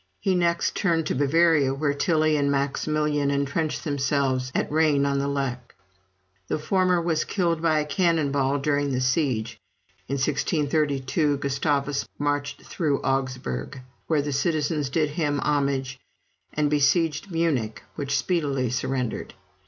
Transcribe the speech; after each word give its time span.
He 0.19 0.33
next 0.33 0.73
turned 0.75 1.05
to 1.05 1.13
Bavaria, 1.13 1.75
where 1.75 1.93
Tilly 1.93 2.35
and 2.35 2.49
Maximilian 2.49 3.29
entrenched 3.29 3.83
themselves 3.83 4.51
at 4.55 4.71
Rain 4.71 5.05
on 5.05 5.19
the 5.19 5.27
Lech. 5.27 5.75
The 6.47 6.57
former 6.57 6.99
was 6.99 7.23
killed 7.23 7.61
by 7.61 7.77
a 7.77 7.85
cannon 7.85 8.31
ball 8.31 8.57
during 8.57 8.91
the 8.91 8.99
siege, 8.99 9.59
in 10.07 10.15
1632. 10.15 11.37
Gustavus 11.37 12.07
marched 12.17 12.63
through 12.63 12.99
Augsburg, 13.03 13.79
where 14.07 14.23
the 14.23 14.33
citizens 14.33 14.89
did 14.89 15.11
him 15.11 15.37
homage, 15.41 15.99
and 16.51 16.67
besieged 16.67 17.29
Munich, 17.29 17.83
which 17.93 18.17
speedily 18.17 18.71
surrendered. 18.71 19.35